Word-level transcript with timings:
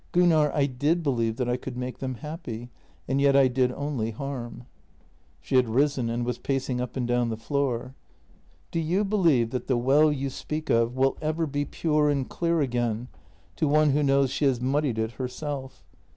Gunnar, 0.13 0.51
I 0.55 0.65
did 0.65 1.03
believe 1.03 1.35
that 1.35 1.47
I 1.47 1.57
could 1.57 1.77
make 1.77 1.99
them 1.99 2.15
happy— 2.15 2.71
and 3.07 3.21
yet 3.21 3.35
I 3.35 3.47
did 3.47 3.71
only 3.71 4.09
harm." 4.09 4.63
She 5.41 5.57
had 5.57 5.69
risen 5.69 6.09
and 6.09 6.25
was 6.25 6.39
pacing 6.39 6.81
up 6.81 6.97
and 6.97 7.07
down 7.07 7.29
the 7.29 7.37
floor." 7.37 7.93
Do 8.71 8.79
you 8.79 9.05
believe 9.05 9.51
that 9.51 9.67
the 9.67 9.77
well 9.77 10.11
you 10.11 10.31
speak 10.31 10.71
of 10.71 10.95
will 10.95 11.19
ever 11.21 11.45
be 11.45 11.65
pure 11.65 12.09
and 12.09 12.27
clear 12.27 12.61
again 12.61 13.09
to 13.57 13.67
one 13.67 13.91
who 13.91 14.01
knows 14.01 14.31
she 14.31 14.45
has 14.45 14.59
muddied 14.59 14.97
it 14.97 15.11
herself? 15.11 15.83